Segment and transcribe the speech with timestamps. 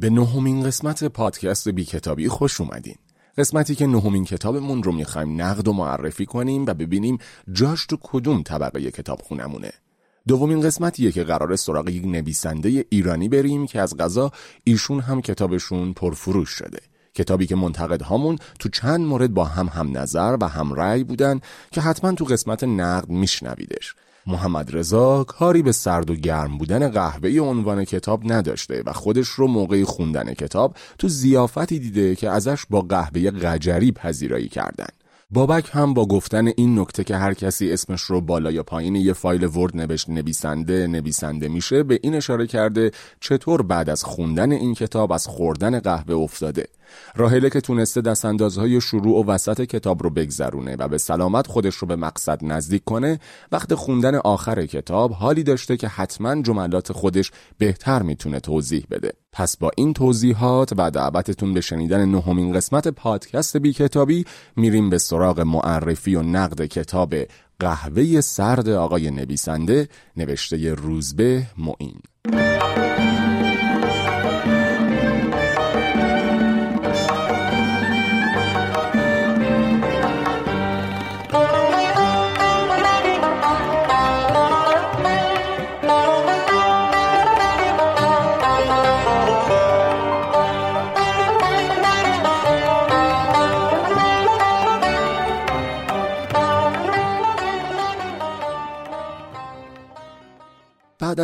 [0.00, 2.94] به نهمین قسمت پادکست بی کتابی خوش اومدین.
[3.38, 7.18] قسمتی که نهمین کتابمون رو می‌خوایم نقد و معرفی کنیم و ببینیم
[7.52, 9.72] جاش تو کدوم طبقه کتاب خونمونه.
[10.28, 14.30] دومین قسمتیه که قرار سراغ یک نویسنده ایرانی بریم که از غذا
[14.64, 16.80] ایشون هم کتابشون پرفروش شده.
[17.14, 21.40] کتابی که منتقدهامون تو چند مورد با هم هم نظر و هم رأی بودن
[21.70, 23.94] که حتما تو قسمت نقد میشنویدش.
[24.26, 29.46] محمد رضا کاری به سرد و گرم بودن قهوه عنوان کتاب نداشته و خودش رو
[29.46, 34.86] موقع خوندن کتاب تو زیافتی دیده که ازش با قهوه قجری پذیرایی کردن.
[35.30, 39.12] بابک هم با گفتن این نکته که هر کسی اسمش رو بالا یا پایین یه
[39.12, 42.90] فایل ورد نوشت نویسنده نویسنده میشه به این اشاره کرده
[43.20, 46.66] چطور بعد از خوندن این کتاب از خوردن قهوه افتاده
[47.16, 51.88] راهله که تونسته دستاندازهای شروع و وسط کتاب رو بگذرونه و به سلامت خودش رو
[51.88, 53.20] به مقصد نزدیک کنه
[53.52, 59.12] وقت خوندن آخر کتاب حالی داشته که حتما جملات خودش بهتر می‌تونه توضیح بده.
[59.32, 64.24] پس با این توضیحات و دعوتتون به شنیدن نهمین قسمت پادکست بی کتابی
[64.56, 67.14] میریم به سراغ معرفی و نقد کتاب
[67.58, 72.00] قهوه سرد آقای نویسنده نوشته روزبه معین.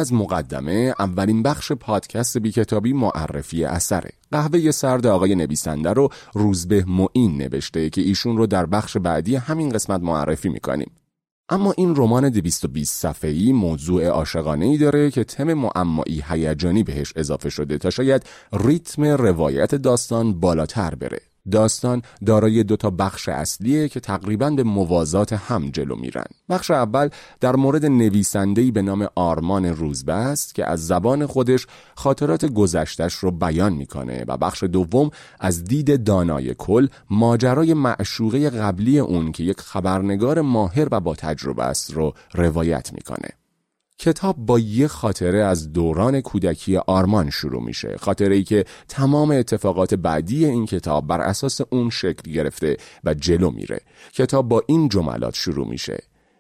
[0.03, 4.11] از مقدمه اولین بخش پادکست بی کتابی معرفی اثره.
[4.33, 9.69] قهوه سرد آقای نویسنده رو روزبه معین نوشته که ایشون رو در بخش بعدی همین
[9.69, 10.91] قسمت معرفی می‌کنیم.
[11.49, 17.51] اما این رمان 220 صفحه‌ای موضوع عاشقانه ای داره که تم معمایی هیجانی بهش اضافه
[17.51, 21.32] شده تا شاید ریتم روایت داستان بالاتر بره.
[21.51, 26.25] داستان دارای دو تا بخش اصلیه که تقریبا به موازات هم جلو میرن.
[26.49, 27.09] بخش اول
[27.41, 33.31] در مورد نویسنده‌ای به نام آرمان روزبه است که از زبان خودش خاطرات گذشتش رو
[33.31, 35.11] بیان می‌کنه و بخش دوم
[35.41, 41.65] از دید دانای کل ماجرای معشوقه قبلی اون که یک خبرنگار ماهر و با تجربه
[41.65, 43.42] است رو روایت می‌کنه.
[44.03, 47.97] کتاب با یه خاطره از دوران کودکی آرمان شروع میشه.
[48.01, 53.51] خاطره ای که تمام اتفاقات بعدی این کتاب بر اساس اون شکل گرفته و جلو
[53.51, 53.81] میره.
[54.13, 55.99] کتاب با این جملات شروع میشه.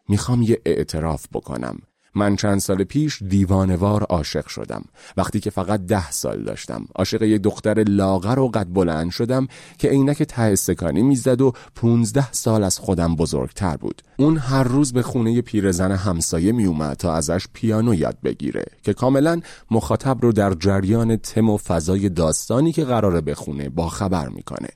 [0.08, 1.78] می‌خوام یه اعتراف بکنم.
[2.14, 4.84] من چند سال پیش دیوانوار عاشق شدم.
[5.16, 6.84] وقتی که فقط ده سال داشتم.
[6.94, 12.32] عاشق یک دختر لاغر و قد بلند شدم که عینک ته استکانی می‌زد و پونزده
[12.32, 14.02] سال از خودم بزرگتر بود.
[14.16, 19.40] اون هر روز به خونه پیرزن همسایه میومد تا ازش پیانو یاد بگیره که کاملا
[19.70, 24.68] مخاطب رو در جریان تم و فضای داستانی که قراره بخونه با خبر می‌کنه.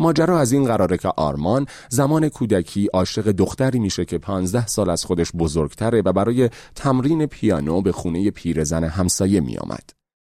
[0.00, 5.04] ماجرا از این قراره که آرمان زمان کودکی عاشق دختری میشه که پانزده سال از
[5.04, 9.90] خودش بزرگتره و برای تمرین پیانو به خونه پیرزن همسایه میآمد.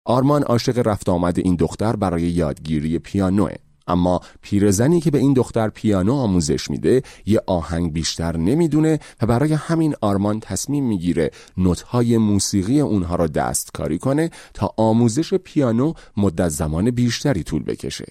[0.06, 3.56] آرمان عاشق رفت آمد این دختر برای یادگیری پیانوه
[3.88, 9.54] اما پیرزنی که به این دختر پیانو آموزش میده یه آهنگ بیشتر نمی‌دونه و برای
[9.54, 16.92] همین آرمان تصمیم می‌گیره نوتهای موسیقی اونها را دستکاری کنه تا آموزش پیانو مدت زمان
[16.92, 18.06] بیشتری طول بکشه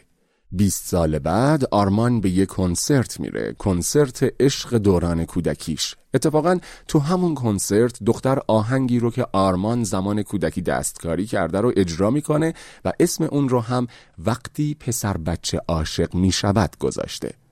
[0.56, 5.96] 20 سال بعد آرمان به یه کنسرت میره کنسرت عشق دوران کودکیش.
[6.14, 12.10] اتفاقا تو همون کنسرت دختر آهنگی رو که آرمان زمان کودکی دستکاری کرده رو اجرا
[12.10, 12.54] می‌کنه
[12.84, 13.86] و اسم اون رو هم
[14.18, 17.43] وقتی پسر بچه عاشق می‌شود گذاشته.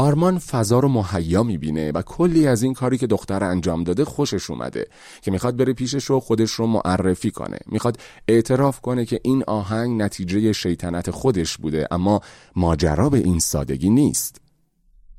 [0.00, 4.50] آرمان فضا رو مهیا می‌بینه و کلی از این کاری که دختر انجام داده خوشش
[4.50, 4.86] اومده
[5.22, 7.58] که می‌خواد بره پیشش و خودش رو معرفی کنه.
[7.66, 7.96] می‌خواد
[8.28, 12.20] اعتراف کنه که این آهنگ نتیجه شیطنت خودش بوده اما
[12.56, 14.49] ماجرا به این سادگی نیست.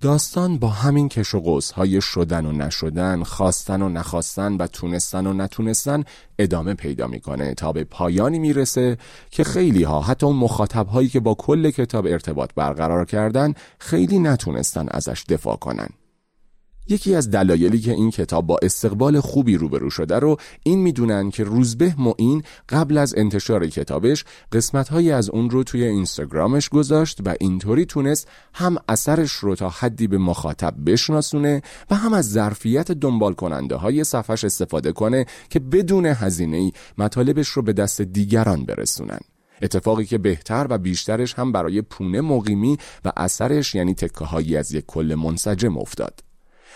[0.01, 5.33] داستان با همین کش و های شدن و نشدن خواستن و نخواستن و تونستن و
[5.33, 6.03] نتونستن
[6.39, 8.97] ادامه پیدا می‌کنه تا به پایانی می‌رسه
[9.31, 14.19] که خیلی ها حتی اون مخاطب هایی که با کل کتاب ارتباط برقرار کردن خیلی
[14.19, 15.89] نتونستن ازش دفاع کنن.
[16.91, 21.43] یکی از دلایلی که این کتاب با استقبال خوبی روبرو شده رو این می‌دونن که
[21.43, 27.85] روزبه معین قبل از انتشار کتابش قسمتهایی از اون رو توی اینستاگرامش گذاشت و اینطوری
[27.85, 31.61] تونست هم اثرش رو تا حدی به مخاطب بشناسونه
[31.91, 37.47] و هم از ظرفیت دنبال کننده های صفحش استفاده کنه که بدون هزینه ای مطالبش
[37.47, 39.19] رو به دست دیگران برسونن.
[39.61, 44.85] اتفاقی که بهتر و بیشترش هم برای پونه مقیمی و اثرش یعنی تکه از یک
[44.85, 46.30] کل منسجم افتاد.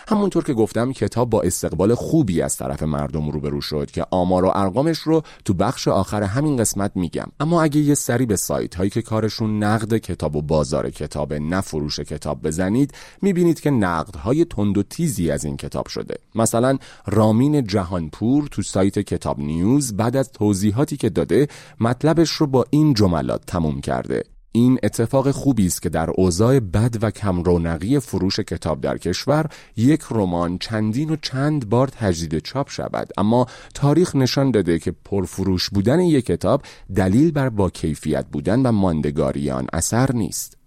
[0.08, 4.52] همونطور که گفتم کتاب با استقبال خوبی از طرف مردم روبرو شد که آمار و
[4.56, 7.28] ارقامش رو تو بخش آخر همین قسمت میگم.
[7.40, 11.62] اما اگه یه سری به سایت هایی که کارشون نقد کتاب و بازار کتاب نه
[11.62, 16.16] فروش کتاب بزنید می‌بینید که نقد های تند و تیزی از این کتاب شده.
[16.36, 21.48] مثلا رامین جهانپور تو سایت کتاب نیوز بعد از توضیحاتی که داده
[21.80, 24.35] مطلبش رو با این جملات تموم کرده.
[24.56, 29.46] این اتفاق خوبی است که در اوضاع بد و کم رونقی فروش کتاب در کشور
[29.78, 33.10] یک رمان چندین و چند بار تجدید چاپ شود.
[33.18, 36.62] اما تاریخ نشان داده که پرفروش بودن یک کتاب
[36.96, 40.58] دلیل بر با کیفیت بودن و ماندگاری آن اثر نیست.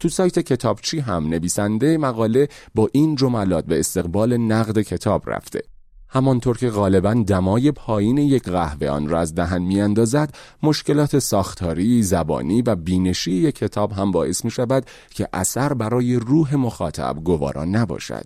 [0.00, 5.62] تو سایت کتابچی هم نویسنده مقاله با این جملات به استقبال نقد کتاب رفته.
[6.10, 12.62] همانطور که غالبا دمای پایین یک قهوه آن را از دهن میاندازد مشکلات ساختاری، زبانی
[12.62, 18.24] و بینشی یک کتاب هم باعث می شود که اثر برای روح مخاطب گوارا نباشد.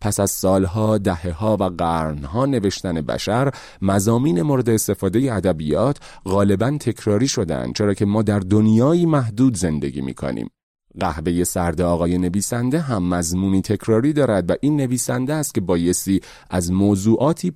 [0.00, 7.74] پس از سالها، دهها و قرنها نوشتن بشر، مزامین مورد استفاده ادبیات غالبا تکراری شدند
[7.74, 10.50] چرا که ما در دنیایی محدود زندگی می کنیم.
[11.00, 16.20] قهوه سرد آقای نویسنده هم مضمونی تکراری دارد و این نویسنده است که بایستی
[16.50, 17.50] از موضوعاتی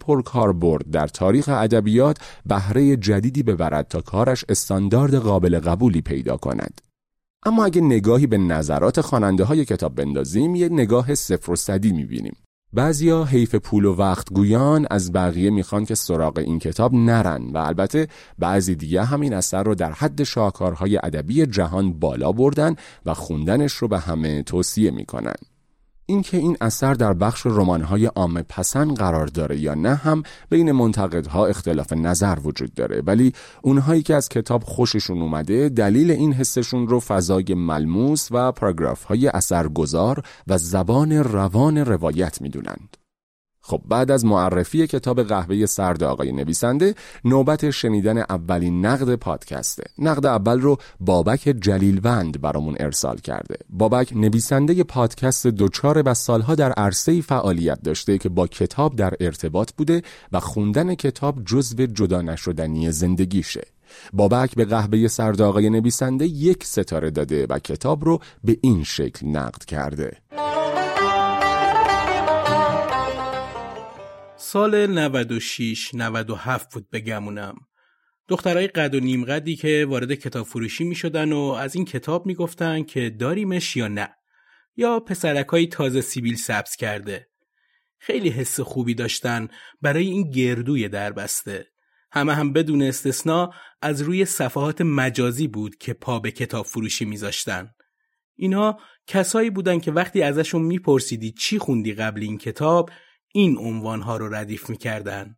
[0.52, 6.80] برد در تاریخ ادبیات بهره جدیدی ببرد تا کارش استاندارد قابل قبولی پیدا کند.
[7.46, 12.36] اما اگه نگاهی به نظرات خواننده های کتاب بندازیم یه نگاه صفر و صدی می‌بینیم.
[12.72, 17.58] بعضیا حیف پول و وقت گویان از بقیه می‌خوان که سراغ این کتاب نرن و
[17.58, 22.76] البته بعضی دیگه همین اثر رو در حد شاهکارهای ادبی جهان بالا بردن
[23.06, 25.34] و خوندنش رو به همه توصیه می‌کنن.
[26.10, 31.46] اینکه این اثر در بخش رمان‌های عامه پسند قرار داره یا نه هم بین منتقدها
[31.46, 33.32] اختلاف نظر وجود داره ولی
[33.62, 39.28] اونهایی که از کتاب خوششون اومده دلیل این حسشون رو فضای ملموس و پاراگراف های
[39.28, 42.96] اثرگذار و زبان روان روایت می‌دونند.
[43.68, 46.94] خب بعد از معرفی کتاب قهوه سرد آقای نویسنده
[47.24, 49.82] نوبت شنیدن اولین نقد پادکسته.
[49.98, 53.56] نقد اول رو بابک جلیلوند برامون ارسال کرده.
[53.70, 59.72] بابک نویسنده پادکست دوچار و سالها در عرصه فعالیت داشته که با کتاب در ارتباط
[59.72, 63.62] بوده و خوندن کتاب جزو جدا نشدنی زندگیشه.
[64.12, 69.26] بابک به قهوه سرد آقای نویسنده یک ستاره داده و کتاب رو به این شکل
[69.26, 70.16] نقد کرده.
[74.50, 77.56] سال 96 97 بود بگمونم
[78.28, 82.26] دخترای قد و نیم قدی که وارد کتاب فروشی می شدن و از این کتاب
[82.26, 84.08] می گفتن که داریمش یا نه
[84.76, 87.28] یا پسرکای تازه سیبیل سبز کرده.
[87.98, 89.48] خیلی حس خوبی داشتن
[89.82, 91.66] برای این گردوی دربسته.
[92.12, 93.50] همه هم بدون استثنا
[93.82, 97.70] از روی صفحات مجازی بود که پا به کتاب فروشی میذاشتن.
[98.36, 102.90] اینها کسایی بودن که وقتی ازشون میپرسیدی چی خوندی قبل این کتاب
[103.32, 105.36] این عنوانها رو ردیف می‌کردن.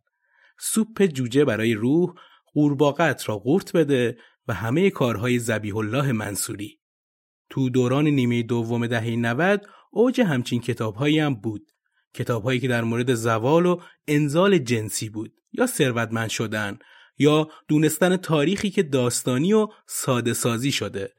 [0.59, 2.13] سوپ جوجه برای روح
[2.53, 4.17] قورباغت را قورت بده
[4.47, 6.79] و همه کارهای زبیح الله منصوری.
[7.49, 11.71] تو دوران نیمه دوم دهه 90 اوج همچین کتابهایی هم بود.
[12.13, 16.79] کتابهایی که در مورد زوال و انزال جنسی بود یا ثروتمند شدن
[17.17, 21.13] یا دونستن تاریخی که داستانی و ساده سازی شده.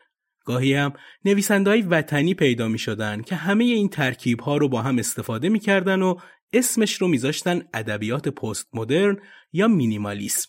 [0.45, 0.93] گاهی هم
[1.25, 5.61] نویسندهای وطنی پیدا می شدن که همه این ترکیب ها رو با هم استفاده می
[5.61, 6.17] کردن و
[6.53, 9.17] اسمش رو میذاشتن ادبیات پست مدرن
[9.53, 10.49] یا مینیمالیسم.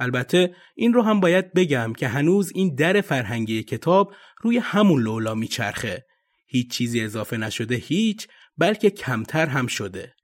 [0.00, 5.34] البته این رو هم باید بگم که هنوز این در فرهنگی کتاب روی همون لولا
[5.34, 6.06] میچرخه.
[6.46, 8.28] هیچ چیزی اضافه نشده هیچ
[8.58, 10.14] بلکه کمتر هم شده.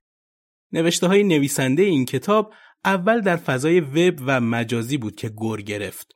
[0.72, 2.52] نوشته های نویسنده این کتاب
[2.84, 6.12] اول در فضای وب و مجازی بود که گر گرفت.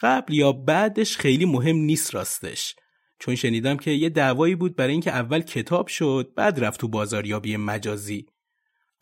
[0.00, 2.74] قبل یا بعدش خیلی مهم نیست راستش.
[3.18, 7.56] چون شنیدم که یه دعوایی بود برای اینکه اول کتاب شد بعد رفت تو بازاریابی
[7.56, 8.26] مجازی.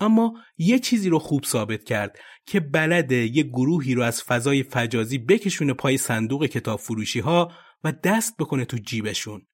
[0.01, 5.19] اما یه چیزی رو خوب ثابت کرد که بلده یه گروهی رو از فضای فجازی
[5.19, 7.53] بکشونه پای صندوق کتاب فروشی ها
[7.85, 9.47] و دست بکنه تو جیبشون.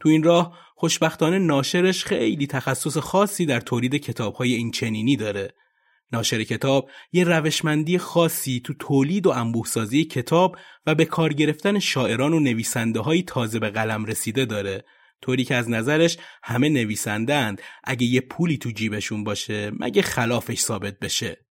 [0.00, 5.54] تو این راه خوشبختانه ناشرش خیلی تخصص خاصی در تولید کتاب های این چنینی داره.
[6.12, 10.56] ناشر کتاب یه روشمندی خاصی تو تولید و انبوهسازی کتاب
[10.86, 14.84] و به کار گرفتن شاعران و نویسنده های تازه به قلم رسیده داره
[15.22, 20.98] طوری که از نظرش همه نویسندند اگه یه پولی تو جیبشون باشه مگه خلافش ثابت
[20.98, 21.46] بشه؟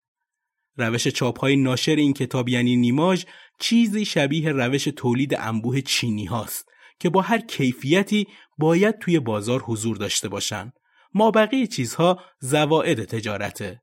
[0.78, 3.26] روش چاپ های ناشر این کتاب یعنی نیماژ
[3.60, 9.98] چیزی شبیه روش تولید انبوه چینی هاست که با هر کیفیتی باید توی بازار حضور
[9.98, 10.72] داشته باشن.
[11.14, 13.82] ما بقیه چیزها زواعد تجارته.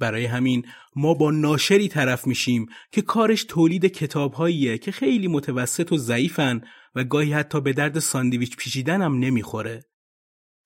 [0.00, 0.66] برای همین
[0.96, 6.60] ما با ناشری طرف میشیم که کارش تولید کتابهاییه که خیلی متوسط و ضعیفن
[6.98, 9.84] و گاهی حتی به درد ساندویچ هم نمی‌خوره.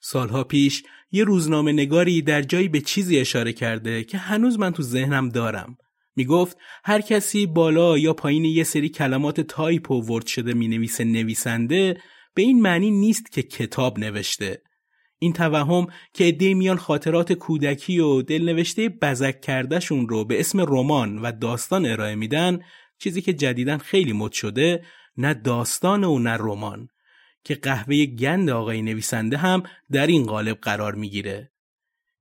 [0.00, 4.82] سالها پیش یه روزنامه نگاری در جایی به چیزی اشاره کرده که هنوز من تو
[4.82, 5.76] ذهنم دارم.
[6.16, 10.68] می گفت هر کسی بالا یا پایین یه سری کلمات تایپ و ورد شده می
[10.68, 12.00] نویسه نویسنده
[12.34, 14.62] به این معنی نیست که کتاب نوشته.
[15.18, 21.18] این توهم که ادهی میان خاطرات کودکی و دلنوشته بزک کردهشون رو به اسم رمان
[21.18, 22.60] و داستان ارائه میدن
[22.98, 24.84] چیزی که جدیدا خیلی مد شده
[25.16, 26.88] نه داستان و نه رمان
[27.45, 31.52] که قهوه گند آقای نویسنده هم در این قالب قرار می‌گیره.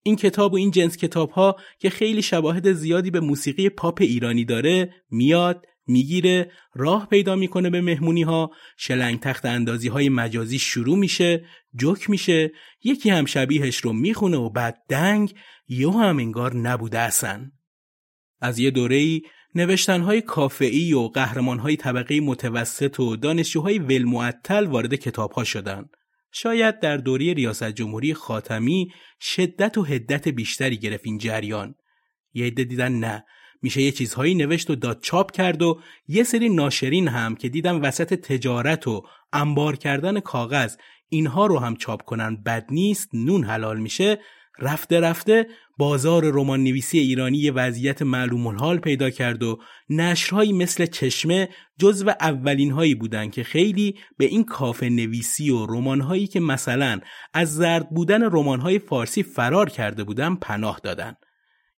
[0.03, 4.45] این کتاب و این جنس کتاب ها که خیلی شواهد زیادی به موسیقی پاپ ایرانی
[4.45, 10.97] داره میاد می‌گیره راه پیدا می‌کنه به مهمونی ها شلنگ تخت اندازی های مجازی شروع
[10.97, 11.45] میشه
[11.79, 12.51] جک میشه
[12.83, 15.33] یکی هم شبیهش رو می‌خونه و بعد دنگ
[15.67, 17.51] یو هم انگار نبوده اصن
[18.41, 19.21] از یه دوره‌ای
[19.55, 25.89] نوشتنهای کافعی و قهرمانهای طبقه متوسط و دانشجوهای ولمعطل وارد کتابها شدند.
[26.31, 28.91] شاید در دوره ریاست جمهوری خاتمی
[29.21, 31.75] شدت و هدت بیشتری گرفت این جریان.
[32.33, 33.25] یه عده دیدن نه
[33.61, 37.81] میشه یه چیزهایی نوشت و داد چاپ کرد و یه سری ناشرین هم که دیدم
[37.81, 39.03] وسط تجارت و
[39.33, 40.75] انبار کردن کاغذ
[41.09, 44.19] اینها رو هم چاپ کنن بد نیست نون حلال میشه
[44.59, 50.85] رفته رفته بازار رمان نویسی ایرانی یه وضعیت معلوم الحال پیدا کرد و نشرهایی مثل
[50.85, 56.99] چشمه جزو اولین هایی بودن که خیلی به این کافه نویسی و رمانهایی که مثلا
[57.33, 61.15] از زرد بودن رمانهای فارسی فرار کرده بودن پناه دادن.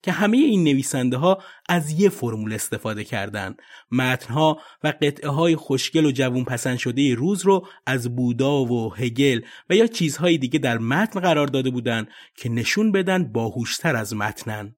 [0.03, 3.61] که همه این نویسنده ها از یه فرمول استفاده کردند.
[3.91, 9.41] متنها و قطعه های خوشگل و جوون پسند شده روز رو از بودا و هگل
[9.69, 14.75] و یا چیزهای دیگه در متن قرار داده بودند که نشون بدن باهوشتر از متنن.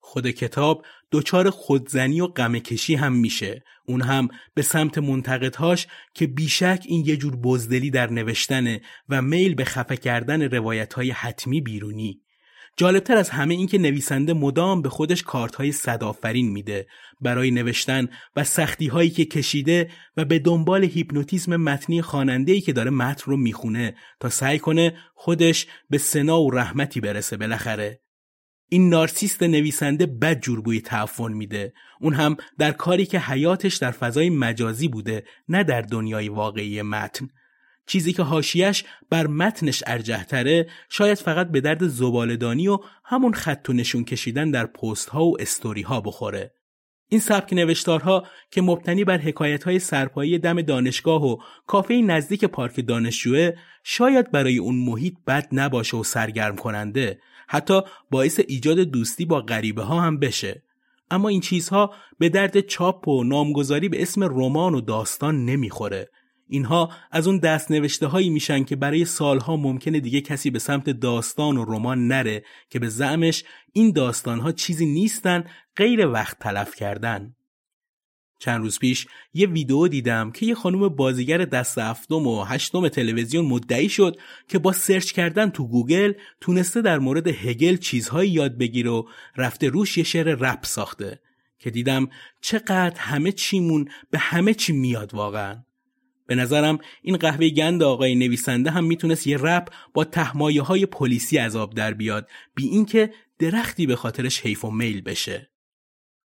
[0.00, 6.84] خود کتاب دچار خودزنی و غمکشی هم میشه اون هم به سمت منتقدهاش که بیشک
[6.88, 12.23] این یه جور بزدلی در نوشتنه و میل به خفه کردن روایت های حتمی بیرونی
[12.76, 16.86] جالبتر از همه این که نویسنده مدام به خودش کارت های صدافرین میده.
[17.20, 22.90] برای نوشتن و سختی هایی که کشیده و به دنبال هیپنوتیزم متنی خواننده که داره
[22.90, 28.00] متن رو می‌خونه تا سعی کنه خودش به سنا و رحمتی برسه بالاخره.
[28.68, 31.72] این نارسیست نویسنده بد جور بوی تعفن میده.
[32.00, 37.28] اون هم در کاری که حیاتش در فضای مجازی بوده نه در دنیای واقعی متن.
[37.86, 43.72] چیزی که هاشیش بر متنش ارجهتره شاید فقط به درد زبالدانی و همون خط و
[43.72, 46.54] نشون کشیدن در پست ها و استوری ها بخوره.
[47.08, 51.36] این سبک نوشتارها که مبتنی بر حکایت های سرپایی دم دانشگاه و
[51.66, 53.50] کافه نزدیک پارک دانشجوه
[53.82, 59.82] شاید برای اون محیط بد نباشه و سرگرم کننده حتی باعث ایجاد دوستی با غریبه
[59.82, 60.62] ها هم بشه
[61.10, 66.10] اما این چیزها به درد چاپ و نامگذاری به اسم رمان و داستان نمی‌خوره
[66.54, 70.90] اینها از اون دست نوشته هایی میشن که برای سالها ممکنه دیگه کسی به سمت
[70.90, 75.44] داستان و رمان نره که به زعمش این داستان ها چیزی نیستن
[75.76, 77.34] غیر وقت تلف کردن.
[78.38, 83.44] چند روز پیش یه ویدیو دیدم که یه خانم بازیگر دست هفتم و هشتم تلویزیون
[83.44, 84.16] مدعی شد
[84.48, 89.02] که با search کردن تو گوگل تونسته در مورد هگل چیزهایی یاد بگیره و
[89.36, 91.20] رفته روش یه شعر رپ ساخته
[91.58, 92.08] که دیدم
[92.40, 95.64] چقدر همه چیمون به همه چی میاد واقعا
[96.26, 100.86] به نظرم این قهوه گند آقای نویسنده هم می‌تونست یه رپ با ته مایه های
[100.86, 105.50] پلیسی ازش در بیاد بی اینکه درختی به خاطرش حیف و میل بشه.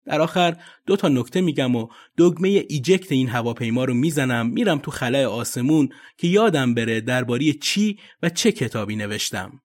[0.06, 1.88] در آخر دو تا نکته میگم و
[2.18, 8.00] دگمه ایجکت این هواپیما رو می‌زنم میرم تو خلای آسمون که یادم بره درباره چی
[8.24, 9.62] و چه کتابی نوشتم.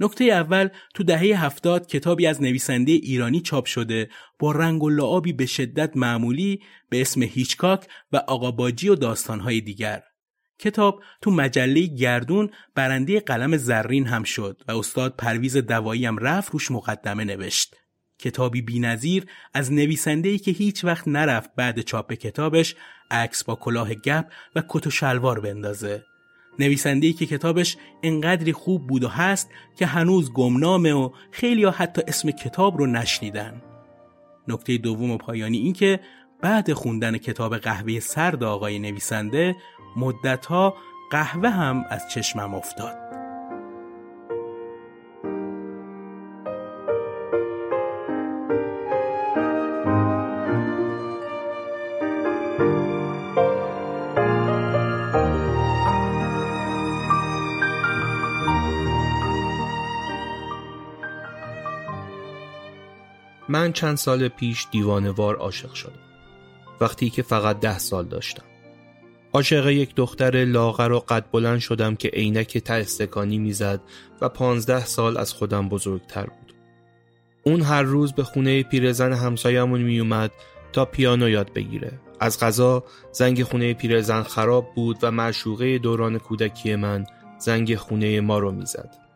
[0.00, 5.32] نکته اول تو دهه هفتاد کتابی از نویسنده ایرانی چاپ شده با رنگ و لعابی
[5.32, 10.02] به شدت معمولی به اسم هیچکاک و آقا باجی و داستانهای دیگر.
[10.58, 16.52] کتاب تو مجله گردون برنده قلم زرین هم شد و استاد پرویز دوایی هم رفت
[16.52, 17.76] روش مقدمه نوشت.
[18.18, 22.76] کتابی بینظیر از نویسنده‌ای که هیچ وقت نرفت بعد چاپ کتابش
[23.10, 26.04] عکس با کلاه گپ و کت و شلوار بندازه.
[26.58, 32.02] نویسنده‌ای که کتابش انقدری خوب بود و هست که هنوز گمنامه و خیلی ها حتی
[32.08, 33.62] اسم کتاب رو نشنیدن.
[34.48, 36.00] نکته دوم و پایانی این که
[36.40, 39.56] بعد خوندن کتاب قهوه سرد آقای نویسنده
[39.96, 40.74] مدتها
[41.10, 43.07] قهوه هم از چشمم افتاد.
[63.48, 66.02] من چند سال پیش دیوانوار عاشق شدم
[66.80, 68.44] وقتی که فقط ده سال داشتم
[69.32, 73.80] عاشق یک دختر لاغر و قد بلند شدم که عینک ته استکانی می‌زد
[74.20, 76.54] و پانزده سال از خودم بزرگتر بود.
[77.42, 80.30] اون هر روز به خونه پیرزن همسایمون میومد
[80.72, 81.92] تا پیانو یاد بگیره.
[82.20, 87.04] از غذا زنگ خونه پیرزن خراب بود و معشوقه دوران کودکی من
[87.38, 89.07] زنگ خونه ما رو می‌زد.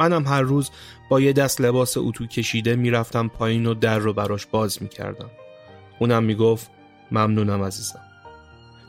[0.00, 0.70] منم هر روز
[1.08, 5.30] با یه دست لباس اتو کشیده می‌رفتم پایین و در رو براش باز می‌کردم.
[5.98, 6.70] اونم می‌گفت
[7.12, 8.00] ممنونم عزیزم.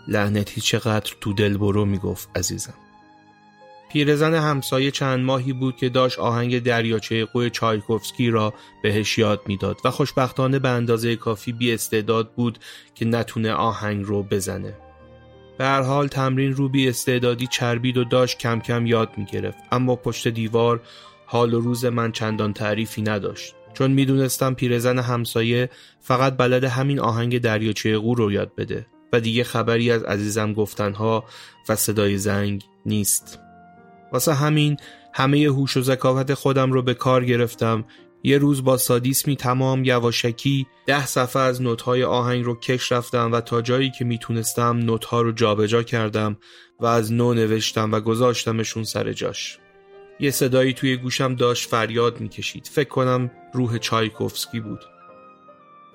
[0.08, 2.74] لعنتی چقدر تو دل برو می‌گفت عزیزم
[3.92, 9.78] پیرزن همسایه چند ماهی بود که داشت آهنگ دریاچه قوی چایکوفسکی را بهش یاد می‌داد
[9.86, 12.60] و خوشبختانه به اندازه کافی بی استعداد بود
[12.96, 14.74] که نتونه آهنگ رو بزنه.
[15.58, 19.58] به هر حال تمرین رو بی استعدادی چربید و داشت کم کم یاد می گرفت.
[19.72, 20.82] اما پشت دیوار
[21.26, 23.56] حال و روز من چندان تعریفی نداشت.
[23.74, 25.70] چون می‌دونستم پیرزن همسایه
[26.00, 31.24] فقط بلد همین آهنگ دریاچه قو رو یاد بده و دیگه خبری از عزیزم گفتنها
[31.70, 33.40] و صدای زنگ نیست.
[34.12, 34.78] واسه همین
[35.14, 37.86] همه هوش و ذکاوت خودم رو به کار گرفتم
[38.26, 43.42] یه روز با سادیسمی تمام یواشکی ده صفحه از نوتهای آهنگ رو کش رفتم و
[43.42, 46.38] تا جایی که می‌تونستم نوتها رو جابجا کردم
[46.80, 49.58] و از نو نوشتم و گذاشتمشون سر جاش.
[50.20, 52.70] یه صدایی توی گوشم داشت فریاد می‌کشید.
[52.72, 54.80] فکر کنم روح چایکوفسکی بود.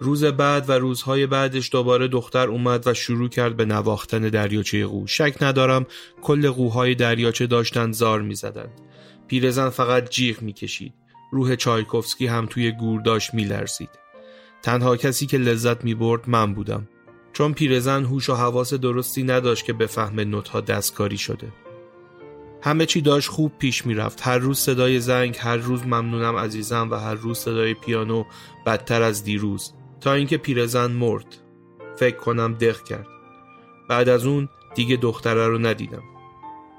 [0.01, 5.07] روز بعد و روزهای بعدش دوباره دختر اومد و شروع کرد به نواختن دریاچه قو
[5.07, 5.87] شک ندارم
[6.23, 8.81] کل قوهای دریاچه داشتن زار می‌زدند.
[9.29, 10.95] پیرزن فقط جیغ می‌کشید.
[11.33, 13.91] روح چایکوفسکی هم توی گور داشت میلرزید.
[14.63, 16.89] تنها کسی که لذت می‌برد من بودم.
[17.33, 21.53] چون پیرزن هوش و حواس درستی نداشت که بفهم نوتها دستکاری شده.
[22.63, 24.21] همه چی داشت خوب پیش می‌رفت.
[24.23, 28.25] هر روز صدای زنگ هر روز ممنونم عزیزم و هر روز صدای پیانو
[28.67, 29.73] بدتر از دیروز.
[30.01, 31.37] تا اینکه پیرزن مرد.
[31.97, 33.07] فکر کنم دق کرد.
[33.89, 36.03] بعد از اون دیگه دختره رو ندیدم.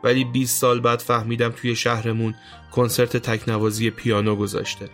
[0.04, 2.36] ولی 20 سال بعد فهمیدم توی شهرمون
[2.72, 4.90] کنسرت تکنوازی پیانو گذاشته.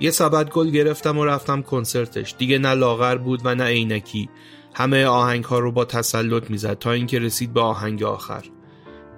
[0.00, 2.34] یه سبد گل گرفتم و رفتم کنسرتش.
[2.38, 4.28] دیگه نه لاغر بود و نه عینکی.
[4.74, 8.44] همه آهنگ ها رو با تسلط می‌زد تا اینکه رسید به آهنگ آخر.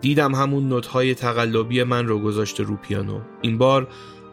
[0.01, 3.21] دیدم همون نوت های تقلبی من رو گذاشته رو پیانو.
[3.40, 3.88] این بار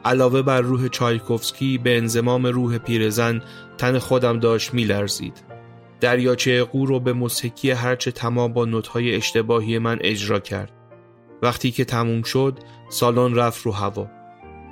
[0.06, 3.42] علاوه بر روح چایکوفسکی به انزمام روح پیرزن
[3.78, 5.53] تن خودم داشت میلرزید.
[6.04, 10.72] دریاچه قو رو به موسیقی هرچه تمام با نوتهای اشتباهی من اجرا کرد.
[11.42, 14.08] وقتی که تموم شد سالن رفت رو هوا.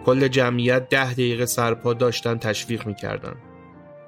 [0.06, 3.36] کل جمعیت ده دقیقه سرپا داشتن تشویق می‌کردن.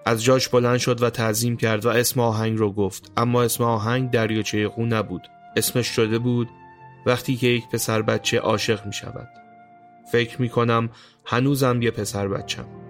[0.06, 3.12] از جاش بلند شد و تعظیم کرد و اسم آهنگ رو گفت.
[3.18, 5.22] اما اسم آهنگ دریاچه قو نبود.
[5.56, 6.50] اسمش شده بود
[7.06, 9.30] وقتی که یک پسر بچه عاشق می شود
[10.12, 10.90] فکر می کنم
[11.26, 12.83] هنوزم یه پسر بچم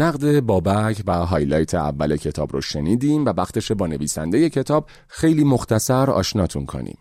[0.00, 6.10] نقد بابک و highlight اول کتاب رو شنیدیم و وقتش با نویسنده کتاب خیلی مختصر
[6.10, 6.98] آشناتون کنیم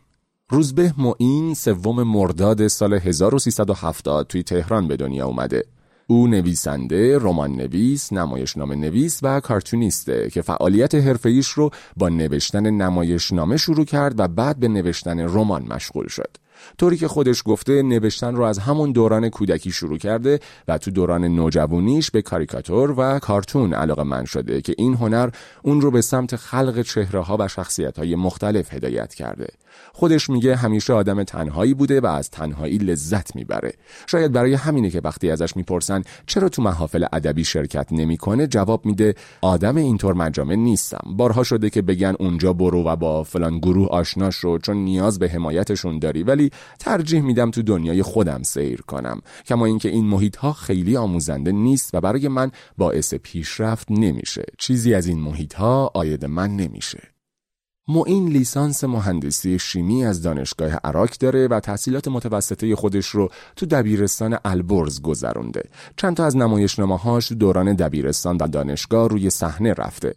[0.49, 5.63] روزبه معین سوم مرداد سال 1370 توی تهران به دنیا اومده
[6.07, 13.57] او نویسنده، رمان نویس، نمایشنامه نویس و کارتونیسته که فعالیت حرفه‌ایش رو با نوشتن نمایشنامه
[13.57, 16.37] شروع کرد و بعد به نوشتن رمان مشغول شد.
[16.77, 21.23] طوری که خودش گفته نوشتن رو از همون دوران کودکی شروع کرده و تو دوران
[21.23, 25.29] نوجوانیش به کاریکاتور و کارتون علاقه من شده که این هنر
[25.63, 29.47] اون رو به سمت خلق چهره ها و شخصیت های مختلف هدایت کرده.
[29.93, 33.73] خودش میگه همیشه آدم تنهایی بوده و از تنهایی لذت می‌بره.
[34.07, 39.15] شاید برای همینه که وقتی ازش می‌پرسن چرا تو محافل ادبی شرکت نمی‌کنه جواب میده
[39.41, 41.01] آدم اینطور مجامع نیستم.
[41.17, 45.29] بارها شده که بگن اونجا برو و با فلان گروه آشنا شو چون نیاز به
[45.29, 46.23] حمایتشون داری.
[46.23, 46.48] ولی
[46.79, 51.89] ترجیح میدم تو دنیای خودم سیر کنم کما اینکه این محیط ها خیلی آموزنده نیست
[51.93, 56.99] و برای من باعث پیشرفت نمیشه چیزی از این محیط ها آید من نمیشه
[57.89, 64.37] معین لیسانس مهندسی شیمی از دانشگاه عراق داره و تحصیلات متوسطه خودش رو تو دبیرستان
[64.45, 65.63] البرز گذرونده.
[65.97, 70.15] چند تا از نمایشنامه هاش دوران دبیرستان و دانشگاه روی صحنه رفته.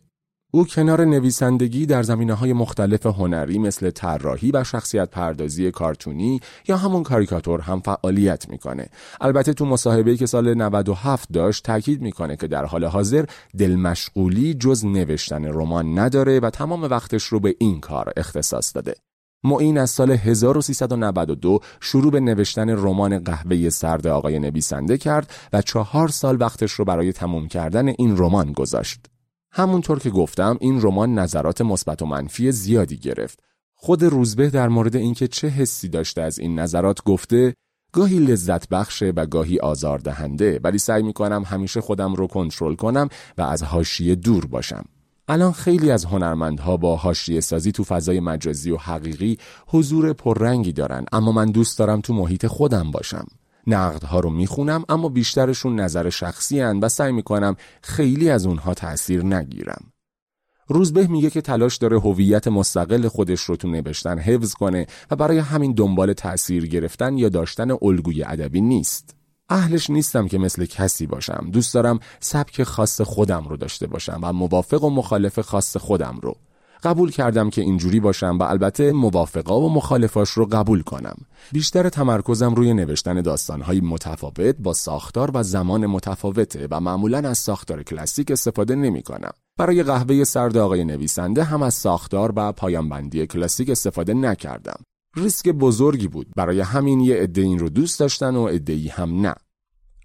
[0.54, 6.76] او کنار نویسندگی در زمینه های مختلف هنری مثل طراحی و شخصیت پردازی کارتونی یا
[6.76, 8.88] همون کاریکاتور هم فعالیت می‌کنه.
[9.20, 13.24] البته تو مصاحبه‌ای که سال 97 داشت تاکید می‌کنه که در حال حاضر
[13.58, 18.94] دل مشغولی جز نوشتن رمان نداره و تمام وقتش رو به این کار اختصاص داده.
[19.44, 26.08] معین از سال 1392 شروع به نوشتن رمان قهوه سرد آقای نویسنده کرد و چهار
[26.08, 29.11] سال وقتش رو برای تموم کردن این رمان گذاشت.
[29.54, 33.40] همونطور که گفتم این رمان نظرات مثبت و منفی زیادی گرفت.
[33.74, 37.54] خود روزبه در مورد اینکه چه حسی داشته از این نظرات گفته
[37.92, 43.08] گاهی لذت بخشه و گاهی آزار دهنده ولی سعی می‌کنم همیشه خودم رو کنترل کنم
[43.38, 44.84] و از حاشیه دور باشم.
[45.28, 51.04] الان خیلی از هنرمندها با حاشیه سازی تو فضای مجازی و حقیقی حضور پررنگی دارن
[51.12, 53.26] اما من دوست دارم تو محیط خودم باشم.
[53.66, 59.24] نقدها رو می‌خونم اما بیشترشون نظر شخصی هن و سعی می‌کنم خیلی از اونها تأثیر
[59.24, 59.92] نگیرم.
[60.68, 65.38] روزبه میگه که تلاش داره هویت مستقل خودش رو تو نوشتن حفظ کنه و برای
[65.38, 69.16] همین دنبال تأثیر گرفتن یا داشتن الگوی ادبی نیست.
[69.48, 71.48] اهلش نیستم که مثل کسی باشم.
[71.52, 76.36] دوست دارم سبک خاص خودم رو داشته باشم و موافق و مخالف خاص خودم رو.
[76.82, 81.16] قبول کردم که اینجوری باشم و البته موافقا و مخالفاش رو قبول کنم.
[81.52, 87.82] بیشتر تمرکزم روی نوشتن داستانهای متفاوت با ساختار و زمان متفاوته و معمولا از ساختار
[87.82, 89.32] کلاسیک استفاده نمی کنم.
[89.58, 94.80] برای قهوه سرد آقای نویسنده هم از ساختار و پایانبندی کلاسیک استفاده نکردم.
[95.16, 99.34] ریسک بزرگی بود برای همین یه عده این رو دوست داشتن و عده‌ای هم نه.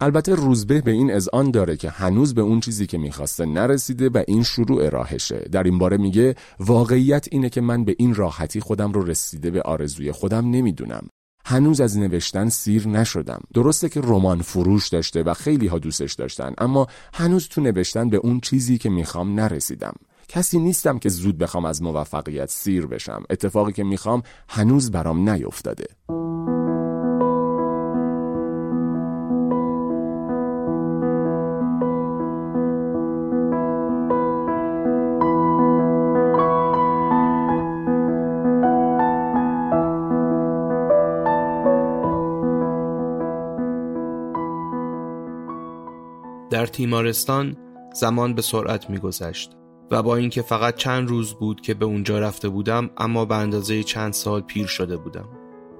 [0.02, 4.24] البته روزبه به این اذعان داره که هنوز به اون چیزی که می‌خواسته نرسیده و
[4.28, 5.40] این شروع راهشه.
[5.52, 9.62] در این باره میگه واقعیت اینه که من به این راحتی خودم رو رسیده به
[9.62, 11.08] آرزوی خودم نمی‌دونم.
[11.46, 13.42] هنوز از نوشتن سیر نشدم.
[13.54, 18.18] درسته که رمان فروش داشته و خیلی ها دوستش داشتن اما هنوز تو نوشتن به
[18.18, 19.94] اون چیزی که می‌خوام نرسیدم.
[20.28, 23.24] کسی نیستم که زود بخوام از موفقیت سیر بشم.
[23.30, 25.86] اتفاقی که می‌خوام هنوز برام نیفتاده.
[46.68, 47.58] تیمارستان
[47.94, 49.52] زمان به سرعت میگذشت
[49.92, 53.84] و با اینکه فقط چند روز بود که به اونجا رفته بودم اما به اندازه
[53.84, 55.30] چند سال پیر شده بودم.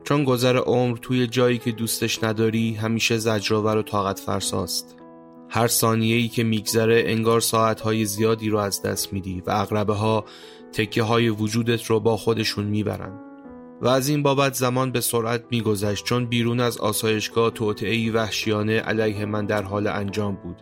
[0.04, 4.96] چون گذر عمر توی جایی که دوستش نداری همیشه زجرآور و طاقت فرساست.
[5.50, 10.26] هر ثانیه ای که میگذره انگار ساعتهای زیادی رو از دست میدی و اغربه ها
[10.74, 13.20] تکه های وجودت رو با خودشون می‌برن.
[13.82, 19.26] و از این بابت زمان به سرعت میگذشت چون بیرون از آسایشگاه توطعهای وحشیانه علیه
[19.26, 20.62] من در حال انجام بود.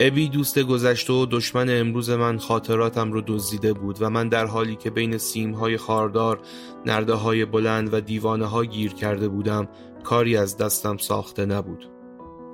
[0.00, 4.76] ابی دوست گذشته و دشمن امروز من خاطراتم رو دزدیده بود و من در حالی
[4.76, 6.40] که بین سیمهای خاردار
[6.86, 9.68] نرده های بلند و دیوانه ها گیر کرده بودم
[10.04, 11.90] کاری از دستم ساخته نبود.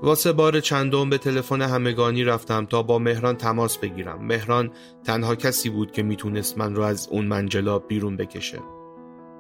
[0.02, 4.24] واسه بار چندم به تلفن همگانی رفتم تا با مهران تماس بگیرم.
[4.24, 4.70] مهران
[5.04, 8.58] تنها کسی بود که می‌تونست من رو از اون منجلاب بیرون بکشه.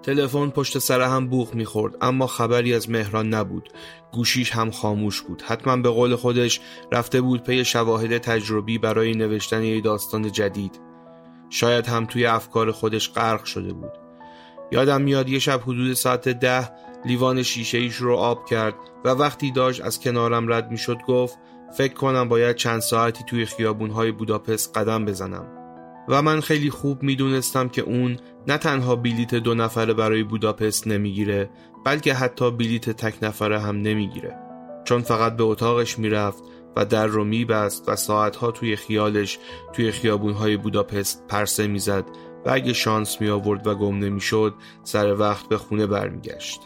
[0.02, 3.68] تلفن پشت سر هم بوغ می‌خورد اما خبری از مهران نبود.
[4.12, 5.42] گوشیش هم خاموش بود.
[5.42, 6.60] حتما به قول خودش
[6.92, 10.80] رفته بود پی شواهد تجربی برای نوشتن یه داستان جدید.
[11.50, 13.92] شاید هم توی افکار خودش غرق شده بود.
[14.72, 16.70] یادم میاد یه شب حدود ساعت ده
[17.04, 21.38] لیوان شیشه ایش رو آب کرد و وقتی داشت از کنارم رد می‌شد گفت
[21.76, 25.59] فکر کنم باید چند ساعتی توی خیابونهای بوداپست قدم بزنم.
[26.10, 28.16] و من خیلی خوب می‌دونستم که اون
[28.48, 31.50] نه تنها بلیت دو نفره برای بوداپست نمی‌گیره
[31.84, 34.36] بلکه حتی بلیت تک نفره هم نمی‌گیره.
[34.84, 36.42] چون فقط به اتاقش می‌رفت
[36.76, 39.38] و در رو میبست و ساعتها توی خیالش
[39.72, 42.04] توی خیابونهای بوداپست پرسه می‌زد
[42.46, 46.60] و اگه شانس می آورد و گم نمی‌شد سر وقت به خونه برمیگشت.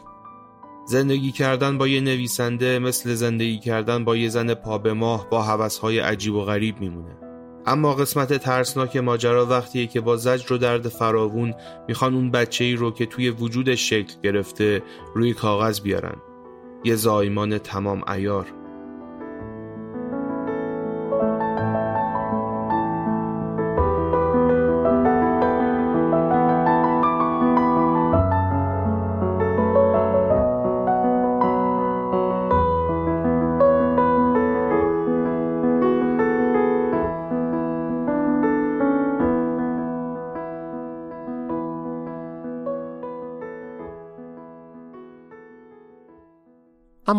[0.87, 5.43] زندگی کردن با یه نویسنده مثل زندگی کردن با یه زن پا به ماه با
[5.43, 7.24] حوثهای عجیب و غریب میمونه.
[7.67, 11.55] اما قسمت ترسناک ماجرا وقتیه که با زجر و درد فراوون
[11.89, 14.83] می‌خوان اون بچه ای رو که توی وجودش شکل گرفته
[15.15, 16.17] روی کاغذ بیارن.
[16.85, 18.64] یه زایمان تمام ایار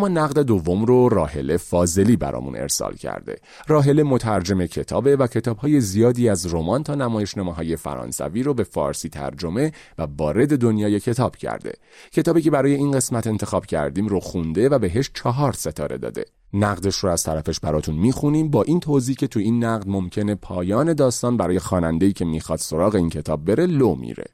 [0.07, 3.35] نقد دوم رو راهله فاضلی برامون ارسال کرده.
[3.67, 9.09] راهله مترجم کتابه و کتابهای زیادی از رمان تا نمایشنامه های فرانسوی رو به فارسی
[9.09, 11.73] ترجمه و وارد دنیای کتاب کرده.
[12.11, 16.25] کتابی که برای این قسمت انتخاب کردیم رو خونده و بهش چهار ستاره داده.
[16.53, 20.93] نقدش رو از طرفش براتون می‌خونیم با این توضیح که تو این نقد ممکنه پایان
[20.93, 24.25] داستان برای خواننده‌ای که می‌خواد سراغ این کتاب بره لو میره.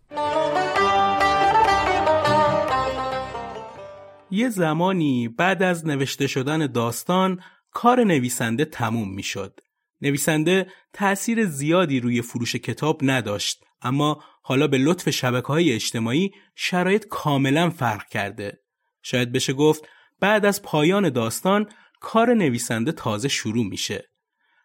[4.32, 7.40] یه زمانی بعد از نوشته شدن داستان
[7.72, 9.60] کار نویسنده تموم می‌شد.
[10.02, 17.06] نویسنده تأثیر زیادی روی فروش کتاب نداشت اما حالا به لطف شبکه های اجتماعی شرایط
[17.08, 18.60] کاملا فرق کرده.
[19.02, 19.88] شاید بشه گفت
[20.20, 24.12] بعد از پایان داستان کار نویسنده تازه شروع میشه.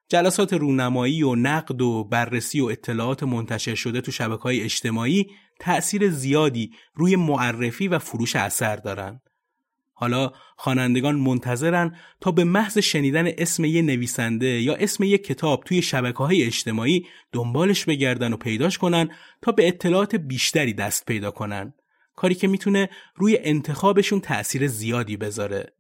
[0.09, 5.27] جلسات رونمایی و نقد و بررسی و اطلاعات منتشر شده تو شبکه های اجتماعی
[5.61, 9.21] تأثیر زیادی روی معرفی و فروش اثر دارن.
[9.99, 15.83] حالا خوانندگان منتظرن تا به محض شنیدن اسم یه نویسنده یا اسم یه کتاب توی
[15.83, 19.09] شبکه های اجتماعی دنبالش بگردن و پیداش کنن
[19.43, 21.75] تا به اطلاعات بیشتری دست پیدا کنن.
[22.17, 25.73] کاری که می‌تونه روی انتخابشون تأثیر زیادی بذاره.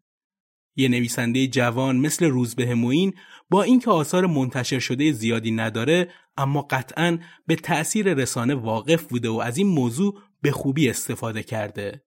[0.76, 3.12] یه نویسنده جوان مثل روزبه موین
[3.50, 9.40] با اینکه آثار منتشر شده زیادی نداره اما قطعا به تأثیر رسانه واقف بوده و
[9.44, 12.05] از این موضوع به خوبی استفاده کرده.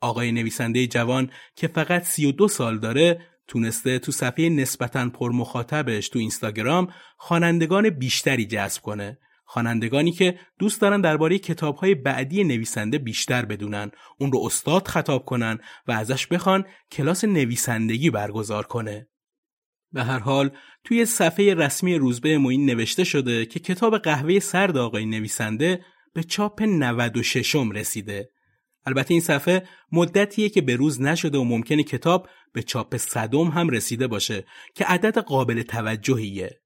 [0.00, 6.18] آقای نویسنده جوان که فقط 32 سال داره تونسته تو صفحه نسبتاً پر مخاطبش تو
[6.18, 9.18] اینستاگرام خوانندگان بیشتری جذب کنه.
[9.44, 15.58] خوانندگانی که دوست دارن درباره کتابهای بعدی نویسنده بیشتر بدونن اون رو استاد خطاب کنن
[15.86, 19.08] و ازش بخوان کلاس نویسندگی برگزار کنه.
[19.92, 20.50] به هر حال
[20.84, 25.84] توی صفحه رسمی روزبه موین نوشته شده که کتاب قهوه سرد آقای نویسنده
[26.14, 28.30] به چاپ 96 رسیده.
[28.86, 33.68] البته این صفحه مدتیه که به روز نشده و ممکنه کتاب به چاپ صدم هم
[33.68, 36.60] رسیده باشه که عدد قابل توجهیه.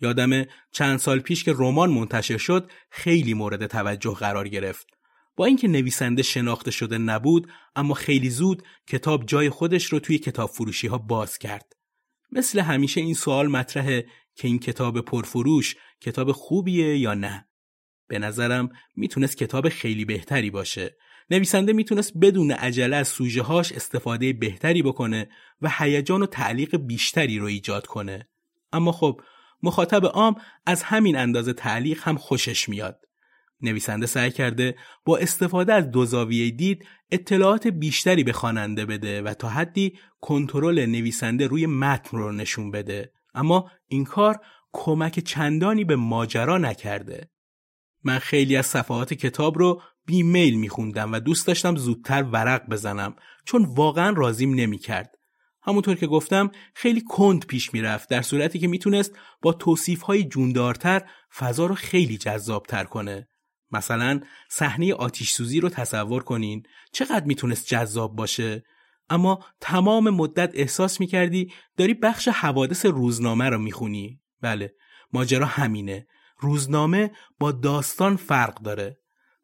[0.00, 4.86] یادمه چند سال پیش که رمان منتشر شد خیلی مورد توجه قرار گرفت.
[5.36, 10.50] با اینکه نویسنده شناخته شده نبود اما خیلی زود کتاب جای خودش رو توی کتاب
[10.50, 11.72] فروشی ها باز کرد.
[12.32, 17.48] مثل همیشه این سوال مطرحه که این کتاب پرفروش کتاب خوبیه یا نه؟
[18.08, 20.96] به نظرم می‌تونست کتاب خیلی بهتری باشه
[21.32, 25.28] نویسنده می‌تونست بدون عجله از سوژه هاش استفاده بهتری بکنه
[25.62, 28.28] و هیجان و تعلیق بیشتری رو ایجاد کنه.
[28.72, 29.20] اما خب
[29.62, 30.34] مخاطب عام
[30.66, 33.04] از همین اندازه تعلیق هم خوشش میاد.
[33.60, 39.34] نویسنده سعی کرده با استفاده از دو زاویه دید اطلاعات بیشتری به خواننده بده و
[39.34, 43.12] تا حدی کنترل نویسنده روی متن رو نشون بده.
[43.34, 44.40] اما این کار
[44.72, 47.30] کمک چندانی به ماجرا نکرده.
[48.04, 53.64] من خیلی از صفحات کتاب رو بیمیل میخوندم و دوست داشتم زودتر ورق بزنم چون
[53.64, 55.14] واقعا رازیم نمی‌کرد.
[55.62, 59.12] همونطور که گفتم خیلی کند پیش می‌رفت در صورتی که می‌تونست
[59.42, 61.02] با توصیف های جوندارتر
[61.38, 63.28] فضا رو خیلی جذابتر کنه.
[63.70, 66.62] مثلا صحنه آتیش سوزی رو تصور کنین
[66.92, 68.64] چقدر می‌تونست جذاب باشه
[69.10, 74.74] اما تمام مدت احساس می‌کردی داری بخش حوادث روزنامه رو می‌خونی بله
[75.12, 76.06] ماجرا همینه
[76.38, 78.98] روزنامه با داستان فرق داره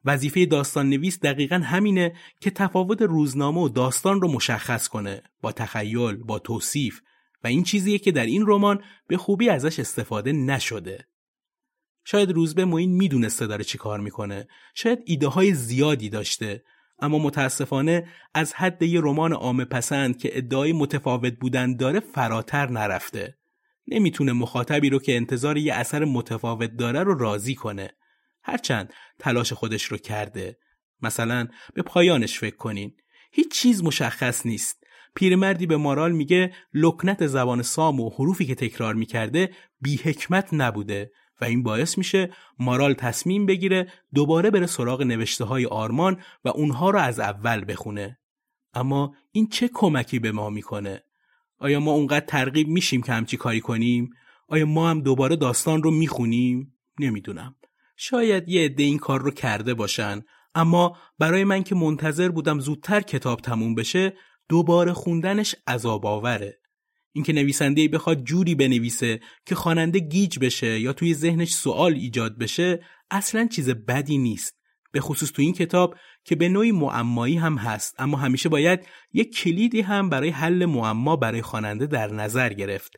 [0.04, 6.16] وظیفه داستان نویس دقیقا همینه که تفاوت روزنامه و داستان رو مشخص کنه با تخیل
[6.16, 7.00] با توصیف
[7.44, 11.06] و این چیزیه که در این رمان به خوبی ازش استفاده نشده.
[12.04, 14.48] شاید روزبه موین می‌دونسته داره چی کار می‌کنه.
[14.74, 16.64] شاید ایده های زیادی داشته
[16.98, 23.38] اما متاسفانه از حد یه رمان عامه پسند که ادعای متفاوت بودن داره فراتر نرفته.
[23.86, 27.90] نمی‌تونه مخاطبی رو که انتظار یه اثر متفاوت داره رو راضی کنه.
[28.48, 30.58] هرچند تلاش خودش رو کرده.
[31.02, 32.96] مثلا به پایانش فکر کنین.
[33.32, 34.84] هیچ چیز مشخص نیست.
[35.14, 41.12] پیرمردی به مارال میگه لکنت زبان سام و حروفی که تکرار می‌کرده بی حکمت نبوده
[41.40, 46.90] و این باعث میشه مارال تصمیم بگیره دوباره بره سراغ نوشته های آرمان و اونها
[46.90, 48.18] رو از اول بخونه.
[48.74, 51.02] اما این چه کمکی به ما می‌کنه؟
[51.58, 54.10] آیا ما اونقدر ترغیب میشیم که همچی کاری کنیم؟
[54.48, 57.54] آیا ما هم دوباره داستان رو می‌خونیم؟ نمی‌دونم.
[58.00, 60.22] شاید یه عده این کار رو کرده باشن.
[60.54, 64.12] اما برای من که منتظر بودم زودتر کتاب تموم بشه
[64.48, 66.60] دوباره خوندنش عذاب آوره.
[67.12, 72.80] اینکه نویسنده بخواد جوری بنویسه که خواننده گیج بشه یا توی ذهنش سوال ایجاد بشه
[73.10, 74.54] اصلا چیز بدی نیست.
[74.92, 79.36] به خصوص تو این کتاب که به نوعی معمایی هم هست اما همیشه باید یک
[79.36, 82.92] کلیدی هم برای حل معما برای خواننده در نظر گرفت.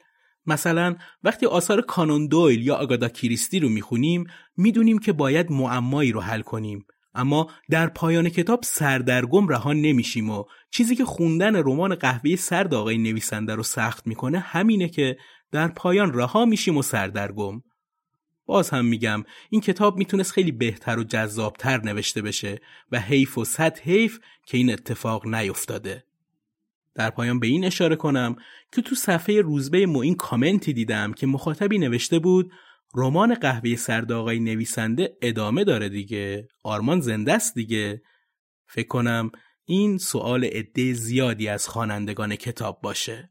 [0.53, 4.25] مثلا وقتی آثار کانون دویل یا آگادا کریستی رو می‌خونیم
[4.57, 6.87] می‌دونیم که باید معمایی رو حل کنیم.
[7.15, 12.99] اما در پایان کتاب سردرگم رها نمیشیم و چیزی که خوندن رمان قهوه سرد آقای
[12.99, 15.17] نویسنده رو سخت می‌کنه همینه که
[15.53, 17.63] در پایان رها میشیم و سردرگم.
[18.47, 22.61] باز هم میگم این کتاب می‌تونست خیلی بهتر و جذابتر نوشته بشه
[22.93, 26.05] و حیف و صد حیف که این اتفاق نیفتاده.
[27.01, 28.37] در پایان به این اشاره کنم
[28.73, 32.51] که تو صفحه روزبه معین کامنتی دیدم که مخاطبی نوشته بود
[32.95, 36.49] رمان قهوه سرد آقای نویسنده ادامه داره دیگه.
[36.63, 38.03] آرمان زنده است دیگه.
[38.67, 39.31] فکر کنم
[39.65, 43.31] این سوال عده زیادی از خوانندگان کتاب باشه.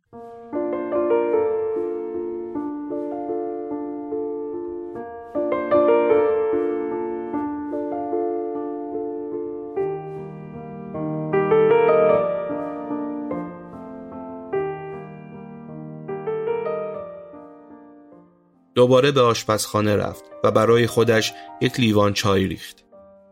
[18.79, 22.85] دوباره به آشپزخانه رفت و برای خودش یک لیوان چای ریخت.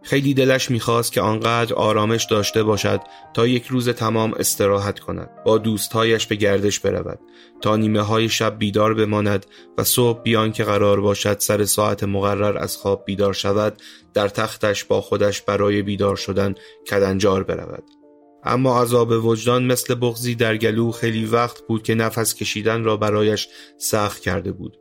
[0.04, 3.02] خیلی دلش می‌خواست که آنقدر آرامش داشته باشد
[3.34, 7.20] تا یک روز تمام استراحت کند با دوستهایش به گردش برود
[7.62, 9.46] تا نیمه های شب بیدار بماند
[9.78, 13.82] و صبح بیان که قرار باشد سر ساعت مقرر از خواب بیدار شود
[14.14, 16.56] در تختش با خودش برای بیدار شدن
[16.90, 17.84] کدنجار برود
[18.44, 23.48] اما عذاب وجدان مثل بغزی در گلو خیلی وقت بود که نفس کشیدن را برایش
[23.78, 24.78] سخت کرده بود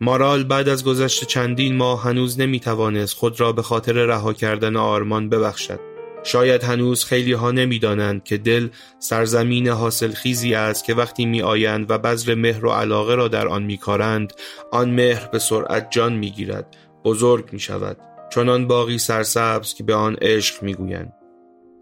[0.00, 4.76] مارال بعد از گذشت چندین ماه هنوز نمی توانست خود را به خاطر رها کردن
[4.76, 5.80] آرمان ببخشد.
[6.24, 11.42] شاید هنوز خیلی ها نمی دانند که دل سرزمین حاصل خیزی است که وقتی می
[11.42, 14.32] آیند و بذر مهر و علاقه را در آن می کارند
[14.72, 17.96] آن مهر به سرعت جان می گیرد بزرگ می شود
[18.34, 21.12] چنان باقی سرسبز که به آن عشق می گویند.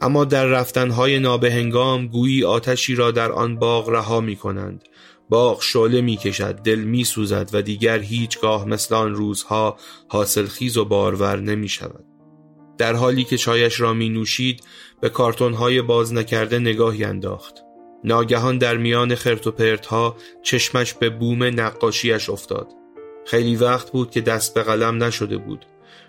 [0.00, 4.84] اما در رفتنهای نابهنگام گویی آتشی را در آن باغ رها می کنند
[5.28, 9.76] باغ شعله می کشد دل می سوزد و دیگر هیچگاه مثل آن روزها
[10.08, 12.04] حاصل خیز و بارور نمی شود
[12.78, 14.64] در حالی که چایش را می نوشید
[15.00, 17.54] به کارتون های باز نکرده نگاهی انداخت.
[18.04, 22.68] ناگهان در میان خرت و پرت ها چشمش به بوم نقاشیش افتاد.
[23.26, 25.66] خیلی وقت بود که دست به قلم نشده بود.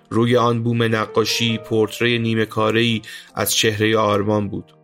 [0.09, 3.01] روی آن بوم نقاشی پورتری نیمه کاری
[3.35, 4.76] از چهره آرمان بود.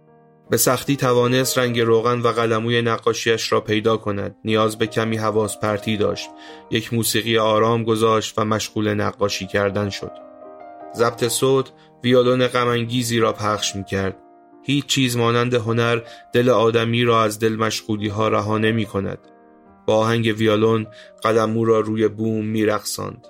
[0.54, 4.36] به سختی توانست رنگ روغن و قلموی نقاشیش را پیدا کند.
[4.46, 6.30] نیاز به کمی حواس پرتی داشت.
[6.72, 10.12] یک موسیقی آرام گذاشت و مشغول نقاشی کردن شد.
[10.96, 11.72] ضبط صوت
[12.04, 14.18] ویولون غمانگیزی را پخش می کرد
[14.63, 16.02] هیچ چیز مانند هنر
[16.34, 19.20] دل آدمی را از دل مشغولی ها رها نمی کند
[19.88, 20.88] با آهنگ ویولون
[21.22, 23.28] قلمو را روی بوم می رخصاند.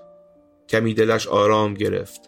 [0.69, 2.21] کمی دلش آرام گرفت.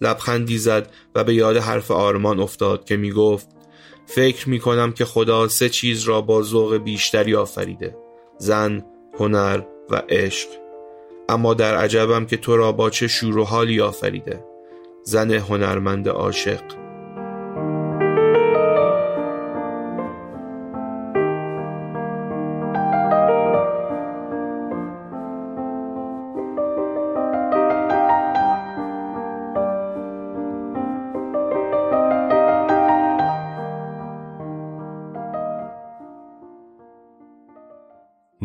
[0.00, 3.61] لبخندی زد و به یاد حرف آرمان افتاد که می گفت
[4.06, 7.96] فکر می کنم که خدا سه چیز را با ذوق بیشتری آفریده
[8.38, 8.84] زن،
[9.18, 10.48] هنر و عشق.
[11.28, 14.44] اما در عجبم که تو را با چه شور و حالی آفریده
[15.02, 16.81] زن هنرمند عاشق.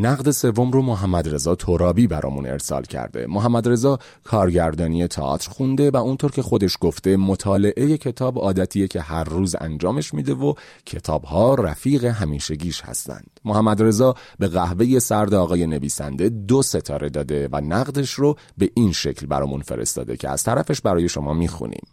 [0.07, 3.27] نقد سوم رو محمد رضا ترابی برامون ارسال کرده.
[3.27, 9.23] محمد رضا کارگردانی تئاتر خونده و اونطور که خودش گفته مطالعه کتاب عادتیه که هر
[9.23, 10.53] روز انجامش میده و
[10.85, 13.39] کتاب ها رفیق همیشگیش هستند.
[13.45, 18.91] محمد رضا به قهوه سرد آقای نویسنده دو ستاره داده و نقدش رو به این
[18.91, 21.87] شکل برامون فرستاده که از طرفش برای شما می‌خونیم.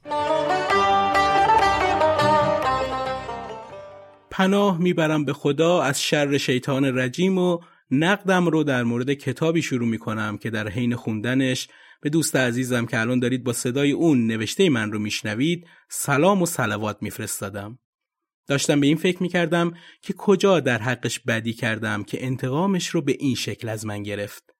[4.30, 7.58] پناه می‌برم به خدا از شر شیطان رجیم و
[7.90, 11.68] نقدم رو در مورد کتابی شروع می کنم که در حین خوندنش
[12.00, 16.46] به دوست عزیزم که الان دارید با صدای اون نوشته من رو میشنوید سلام و
[16.46, 17.78] سلوات میفرستادم.
[18.46, 23.02] داشتم به این فکر می کردم که کجا در حقش بدی کردم که انتقامش رو
[23.02, 24.54] به این شکل از من گرفت.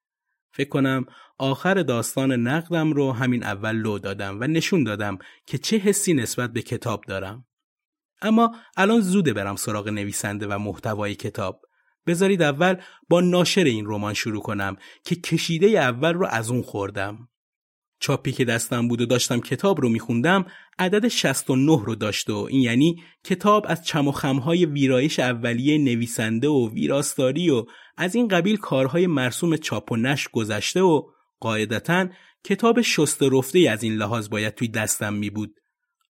[0.53, 1.05] فکر کنم
[1.37, 6.53] آخر داستان نقدم رو همین اول لو دادم و نشون دادم که چه حسی نسبت
[6.53, 7.45] به کتاب دارم.
[8.21, 11.64] اما الان زوده برم سراغ نویسنده و محتوای کتاب
[12.07, 12.75] بذارید اول
[13.09, 17.29] با ناشر این رمان شروع کنم که کشیده اول رو از اون خوردم.
[17.99, 20.45] چاپی که دستم بود و داشتم کتاب رو میخوندم
[20.79, 26.47] عدد 69 رو داشت و این یعنی کتاب از چم و خمهای ویرایش اولیه نویسنده
[26.47, 27.65] و ویراستاری و
[27.97, 31.01] از این قبیل کارهای مرسوم چاپ و نش گذشته و
[31.39, 32.07] قاعدتا
[32.43, 35.55] کتاب شست رفته از این لحاظ باید توی دستم می بود.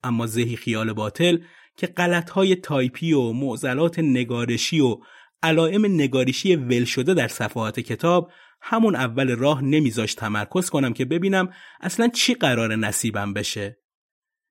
[0.03, 1.37] اما زهی خیال باطل
[1.77, 4.97] که غلطهای تایپی و معضلات نگارشی و
[5.43, 8.31] علائم نگاریشی ول شده در صفحات کتاب
[8.61, 13.77] همون اول راه نمیذاش تمرکز کنم که ببینم اصلا چی قرار نصیبم بشه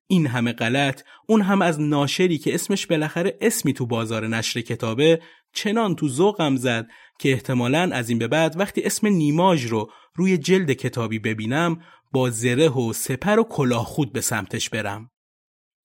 [0.07, 5.21] این همه غلط اون هم از ناشری که اسمش بالاخره اسمی تو بازار نشر کتابه
[5.53, 6.89] چنان تو ذوقم زد
[7.19, 11.81] که احتمالا از این به بعد وقتی اسم نیماژ رو روی جلد کتابی ببینم
[12.13, 15.11] با زره و سپر و کلاه خود به سمتش برم.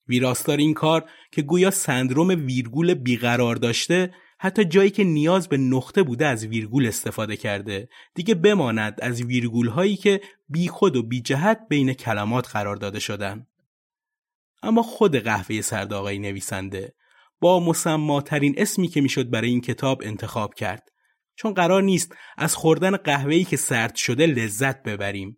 [0.07, 6.03] ویراستار این کار که گویا سندروم ویرگول بیقرار داشته حتی جایی که نیاز به نقطه
[6.03, 7.89] بوده از ویرگول استفاده کرده.
[8.15, 12.99] دیگه بماند از ویرگول هایی که بی خود و بی جهت بین کلمات قرار داده
[12.99, 13.47] شدن.
[14.63, 16.93] اما خود قهوه سرد آقای نویسنده
[17.39, 20.89] با مسماترین اسمی که می‌شد برای این کتاب انتخاب کرد.
[21.35, 25.37] چون قرار نیست از خوردن قهوه‌ای که سرد شده لذت ببریم.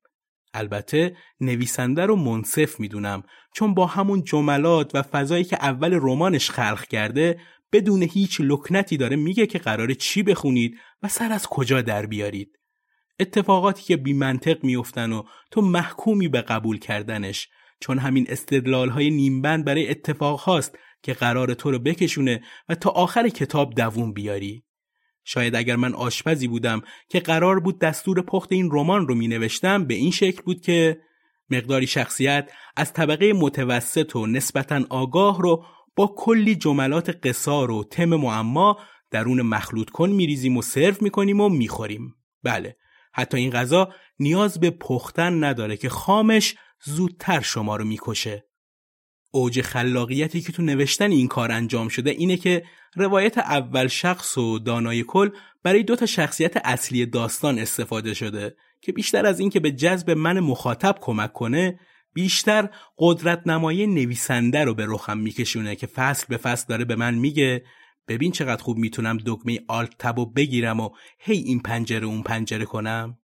[0.53, 3.23] البته نویسنده رو منصف می‌دونم
[3.53, 7.39] چون با همون جملات و فضایی که اول رمانش خلق کرده
[7.71, 12.59] بدون هیچ لکنتی داره میگه که قرار چی بخونید و سر از کجا در بیارید
[13.19, 17.49] اتفاقاتی که بی منطق میفتن و تو محکومی به قبول کردنش
[17.79, 22.89] چون همین استدلال های نیمبند برای اتفاق هاست که قرار تو رو بکشونه و تا
[22.89, 24.63] آخر کتاب دووم بیاری.
[25.23, 29.85] شاید اگر من آشپزی بودم که قرار بود دستور پخت این رمان رو می نوشتم
[29.85, 31.01] به این شکل بود که
[31.49, 35.65] مقداری شخصیت از طبقه متوسط و نسبتا آگاه رو
[36.07, 38.77] کلی جملات قصار و تم معما
[39.11, 42.15] درون مخلوط کن میریزیم و سرو می‌کنیم و می‌خوریم.
[42.43, 42.77] بله
[43.13, 48.45] حتی این غذا نیاز به پختن نداره که خامش زودتر شما رو می‌کشه.
[49.31, 52.63] اوج خلاقیتی که تو نوشتن این کار انجام شده اینه که
[52.95, 55.29] روایت اول شخص و دانای کل
[55.63, 60.39] برای دو تا شخصیت اصلی داستان استفاده شده که بیشتر از اینکه به جذب من
[60.39, 61.79] مخاطب کمک کنه
[62.13, 67.13] بیشتر قدرت نمایی نویسنده رو به رخم میکشونه که فصل به فصل داره به من
[67.15, 67.63] میگه
[68.07, 70.89] ببین چقدر خوب می‌تونم دکمه آلت تب و بگیرم و
[71.19, 73.17] هی این پنجره اون پنجره کنم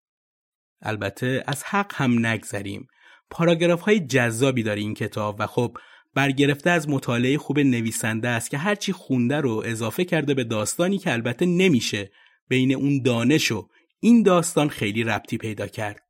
[0.82, 2.88] البته از حق هم نگذریم
[3.30, 5.78] پاراگراف های جذابی داره این کتاب و خب
[6.14, 11.12] برگرفته از مطالعه خوب نویسنده است که هرچی خونده رو اضافه کرده به داستانی که
[11.12, 12.10] البته نمیشه
[12.48, 13.68] بین اون دانش و
[14.00, 16.05] این داستان خیلی ربطی پیدا کرد.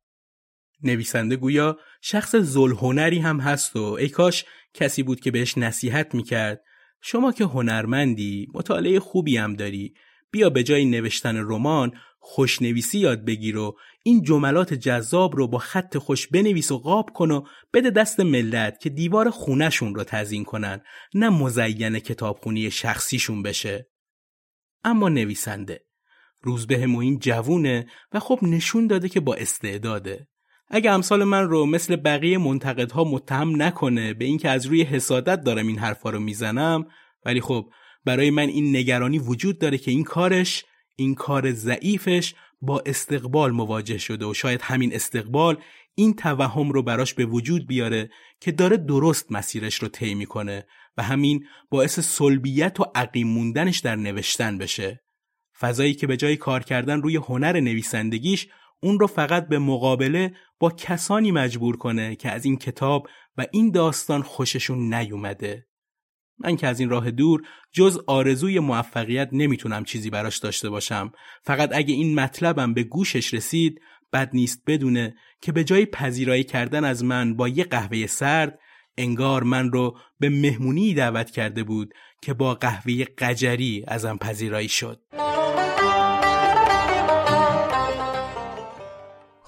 [0.83, 6.61] نویسنده گویا شخص زلهنری هم هست و ای کاش کسی بود که بهش نصیحت می‌کرد.
[7.01, 9.93] شما که هنرمندی مطالعه خوبی هم داری.
[10.31, 15.97] بیا به جای نوشتن رمان خوشنویسی یاد بگیر و این جملات جذاب رو با خط
[15.97, 20.81] خوش بنویس و قاب کن و بده دست ملت که دیوار خونهشون رو تزین کنن.
[21.13, 23.89] نه مزین کتابخونی شخصیشون بشه.
[24.83, 25.85] اما نویسنده
[26.41, 30.27] روزبه موین جوونه و خب نشون داده که با استعداده.
[30.69, 35.67] اگه امثال من رو مثل بقیه منتقدها متهم نکنه به اینکه از روی حسادت دارم
[35.67, 36.87] این حرفا رو می‌زنم
[37.25, 37.69] ولی خب
[38.05, 40.65] برای من این نگرانی وجود داره که این کارش
[40.95, 45.57] این کار ضعیفش با استقبال مواجه شده و شاید همین استقبال
[45.95, 48.09] این توهم رو براش به وجود بیاره
[48.39, 53.95] که داره درست مسیرش رو طی می‌کنه و همین باعث سلبیت و عقیم موندنش در
[53.95, 55.03] نوشتن بشه.
[55.59, 58.47] فضایی که به جای کار کردن روی هنر نویسندگیش
[58.83, 63.07] اون رو فقط به مقابله با کسانی مجبور کنه که از این کتاب
[63.37, 65.67] و این داستان خوششون نیومده.
[66.39, 71.11] من که از این راه دور جز آرزوی موفقیت نمی‌تونم چیزی براش داشته باشم.
[71.43, 73.81] فقط اگه این مطلبم به گوشش رسید
[74.13, 78.59] بد نیست بدونه که به جای پذیرایی کردن از من با یه قهوه سرد
[78.97, 85.01] انگار من رو به مهمونی دعوت کرده بود که با قهوه قجری ازم پذیرایی شد.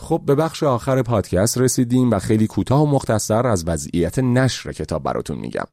[0.09, 5.03] خب به بخش آخر پادکست رسیدیم و خیلی کوتاه و مختصر از وضعیت نشر کتاب
[5.03, 5.65] براتون میگم.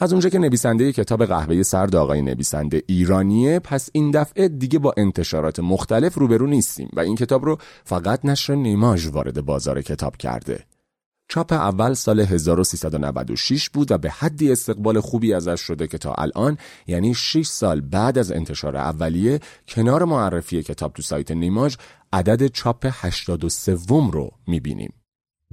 [0.00, 4.94] از اونجا که نویسنده کتاب قهوه سرد آقای نویسنده ایرانیه پس این دفعه دیگه با
[4.96, 10.64] انتشارات مختلف روبرو نیستیم و این کتاب رو فقط نشر نیماژ وارد بازار کتاب کرده.
[11.28, 16.58] چاپ اول سال 1396 بود و به حدی استقبال خوبی ازش شده که تا الان
[16.86, 21.76] یعنی 6 سال بعد از انتشار اولیه کنار معرفی کتاب تو سایت نیماژ
[22.12, 23.76] عدد چاپ 83
[24.12, 24.92] رو می‌بینیم.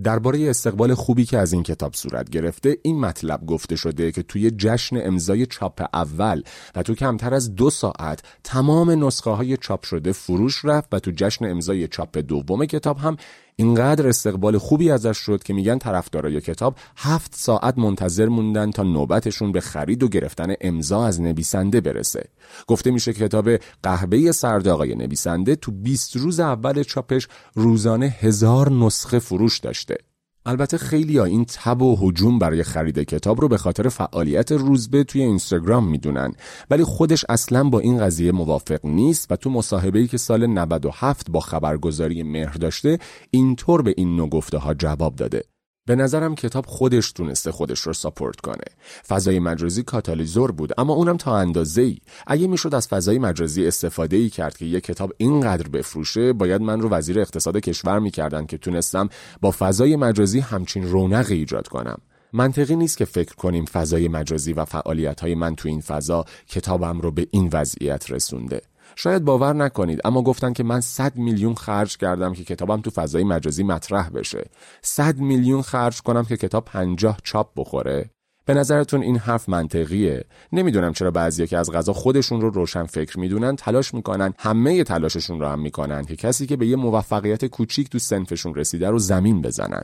[0.03, 4.51] درباره استقبال خوبی که از این کتاب صورت گرفته این مطلب گفته شده که توی
[4.51, 6.43] جشن امضای چاپ اول
[6.75, 11.11] و تو کمتر از دو ساعت تمام نسخه های چاپ شده فروش رفت و تو
[11.15, 13.17] جشن امضای چاپ دوم کتاب هم
[13.55, 19.51] اینقدر استقبال خوبی ازش شد که میگن طرفدارای کتاب هفت ساعت منتظر موندن تا نوبتشون
[19.51, 22.29] به خرید و گرفتن امضا از نویسنده برسه.
[22.67, 23.49] گفته میشه کتاب
[23.83, 29.97] قهبه سرد آقای نویسنده تو 20 روز اول چاپش روزانه هزار نسخه فروش داشته.
[30.45, 35.03] البته خیلی ها این تب و حجوم برای خرید کتاب رو به خاطر فعالیت روزبه
[35.03, 36.33] توی اینستاگرام می‌دونن.
[36.69, 41.39] ولی خودش اصلا با این قضیه موافق نیست و تو مصاحبه‌ای که سال 97 با
[41.39, 42.99] خبرگزاری مهر داشته
[43.31, 45.54] اینطور به این نوع گفته ها جواب داده.
[45.87, 48.63] به نظرم کتاب خودش تونسته خودش رو ساپورت کنه.
[49.07, 51.97] فضای مجازی کاتالیزور بود اما اونم تا اندازه ای.
[52.27, 56.81] اگه می‌شد از فضای مجازی استفاده ای کرد که یه کتاب اینقدر بفروشه باید من
[56.81, 59.09] رو وزیر اقتصاد کشور می‌کردن که تونستم
[59.41, 61.97] با فضای مجازی همچین رونقی ایجاد کنم.
[62.33, 67.01] منطقی نیست که فکر کنیم فضای مجازی و فعالیت های من تو این فضا کتابم
[67.01, 68.61] رو به این وضعیت رسونده.
[68.95, 73.23] شاید باور نکنید اما گفتن که من 100 میلیون خرج کردم که کتابم تو فضای
[73.23, 74.45] مجازی مطرح بشه.
[74.81, 78.09] 100 میلیون خرج کنم که کتاب 50 چاپ بخوره؟
[78.45, 83.19] به نظرتون این حرف منطقیه؟ نمی‌دونم چرا بعضیا که از غذا خودشون رو روشن فکر
[83.19, 87.89] می‌دونن تلاش می‌کنن همه تلاششون رو هم می‌کنن که کسی که به یه موفقیت کوچیک
[87.89, 89.83] تو سنفشون رسیده رو زمین بزنن.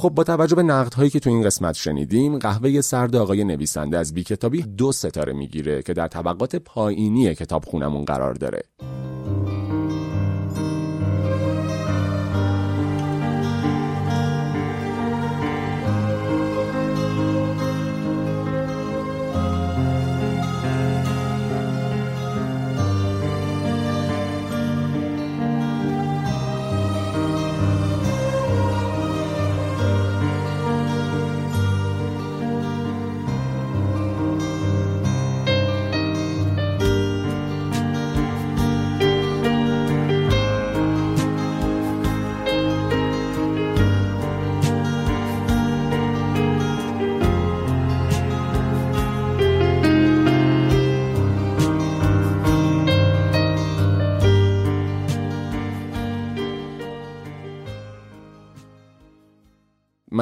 [0.00, 0.62] خب با توجه به
[0.96, 5.32] هایی که تو این قسمت شنیدیم قهوه سرد آقای نویسنده از بی کتابی دو ستاره
[5.32, 8.62] می‌گیره که در طبقات پایینی کتاب خونمون قرار داره.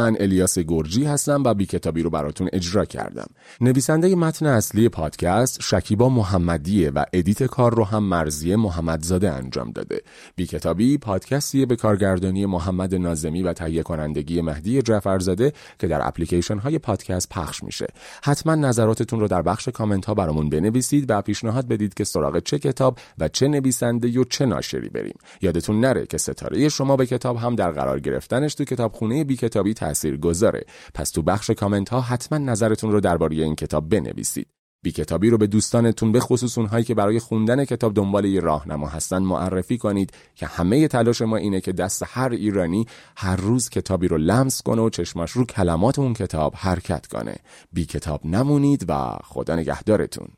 [0.07, 3.27] من الیاس گرجی هستم و بی کتابی رو براتون اجرا کردم.
[3.61, 10.03] نویسنده متن اصلی پادکست شکیبا محمدیه و edit کار رو هم مرضیه محمدزاده انجام داده.
[10.37, 16.59] بی کتابی پادکستیه به کارگردانی محمد نازمی و تهیه کنندگی مهدی جعفرزاده که در اپلیکیشن
[16.59, 17.87] های پادکست پخش میشه.
[18.23, 22.59] حتما نظراتتون رو در بخش کامنت ها برامون بنویسید و پیشنهاد بدید که سراغ چه
[22.59, 25.19] کتاب و چه نویسنده و چه ناشری بریم.
[25.43, 29.75] یادتون نره که ستاره شما به کتاب هم در قرار گرفتنش تو کتابخونه بی کتابی
[29.97, 34.49] تأثیر گذاره پس تو بخش کامنت ها حتما نظرتون رو درباره این کتاب بنویسید.
[34.83, 38.89] بی کتابی رو به دوستانتون به خصوص اونهایی که برای خوندن کتاب دنبال یه راهنما
[38.89, 42.87] هستن معرفی کنید که همه تلاش ما اینه که دست هر ایرانی
[43.17, 47.35] هر روز کتابی رو لمس کنه و چشماش رو کلمات اون کتاب حرکت کنه.
[47.73, 50.29] بی کتاب نمونید و خدا نگهدارتون.